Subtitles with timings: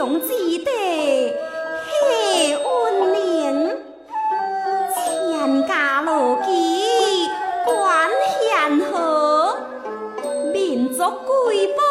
[0.00, 0.70] 兄记得
[1.86, 3.76] 黑温宁，
[4.94, 7.28] 千家路基
[7.66, 8.08] 关
[8.40, 9.58] 显赫，
[10.54, 11.89] 民族瑰宝。